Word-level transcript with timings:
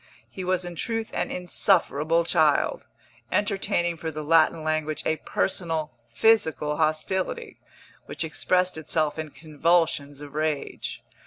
He 0.31 0.43
was 0.43 0.65
in 0.65 0.75
truth 0.75 1.11
an 1.13 1.29
insufferable 1.29 2.23
child, 2.25 2.87
entertaining 3.31 3.97
for 3.97 4.09
the 4.09 4.23
Latin 4.23 4.63
language 4.63 5.03
a 5.05 5.17
personal, 5.17 5.91
physical 6.11 6.77
hostility, 6.77 7.59
which 8.07 8.23
expressed 8.23 8.79
itself 8.79 9.19
in 9.19 9.29
convulsions 9.29 10.19
of 10.19 10.33
rage. 10.33 11.03